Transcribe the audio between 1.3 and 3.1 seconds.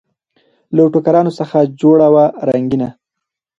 څخه جوړه وه رنګینه